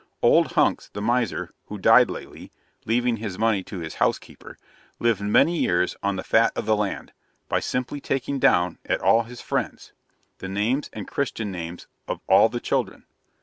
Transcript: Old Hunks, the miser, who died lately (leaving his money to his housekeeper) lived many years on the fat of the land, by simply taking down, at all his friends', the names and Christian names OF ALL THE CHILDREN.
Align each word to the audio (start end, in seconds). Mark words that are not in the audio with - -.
Old 0.23 0.53
Hunks, 0.53 0.89
the 0.91 0.99
miser, 0.99 1.53
who 1.67 1.77
died 1.77 2.09
lately 2.09 2.51
(leaving 2.85 3.17
his 3.17 3.37
money 3.37 3.61
to 3.65 3.77
his 3.81 3.93
housekeeper) 4.01 4.57
lived 4.97 5.21
many 5.21 5.55
years 5.59 5.95
on 6.01 6.15
the 6.15 6.23
fat 6.23 6.51
of 6.55 6.65
the 6.65 6.75
land, 6.75 7.13
by 7.47 7.59
simply 7.59 8.01
taking 8.01 8.39
down, 8.39 8.79
at 8.83 8.99
all 8.99 9.25
his 9.25 9.41
friends', 9.41 9.93
the 10.39 10.49
names 10.49 10.89
and 10.91 11.07
Christian 11.07 11.51
names 11.51 11.85
OF 12.07 12.19
ALL 12.27 12.49
THE 12.49 12.59
CHILDREN. 12.59 13.05